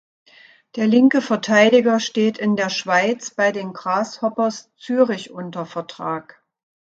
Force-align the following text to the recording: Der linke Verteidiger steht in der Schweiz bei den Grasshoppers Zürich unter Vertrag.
Der 0.77 0.87
linke 0.87 1.21
Verteidiger 1.21 1.99
steht 1.99 2.39
in 2.39 2.55
der 2.55 2.71
Schweiz 2.71 3.29
bei 3.29 3.51
den 3.51 3.71
Grasshoppers 3.71 4.71
Zürich 4.75 5.29
unter 5.29 5.63
Vertrag. 5.67 6.43